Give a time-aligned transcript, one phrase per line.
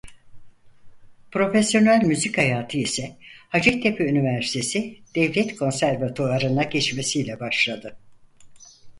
[1.31, 3.15] Profesyonel müzik hayatı ise
[3.49, 7.97] Hacettepe Üniversitesi Devlet Konservatuvarı'na geçmesiyle başladı.